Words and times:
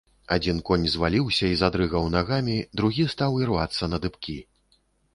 Адзін 0.35 0.61
конь 0.69 0.87
заваліўся 0.93 1.51
і 1.51 1.59
задрыгаў 1.61 2.09
нагамі, 2.17 2.57
другі 2.83 3.09
стаў 3.15 3.41
ірвацца 3.47 3.83
на 3.97 4.05
дыбкі. 4.09 4.39